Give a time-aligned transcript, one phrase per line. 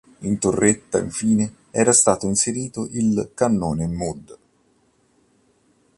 [0.21, 4.37] In torretta, infine, era stato inserito il cannone Mod.